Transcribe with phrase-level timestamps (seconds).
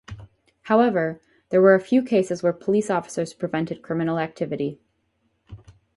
[0.63, 4.79] However, there were a few cases where police officers prevented criminal activity.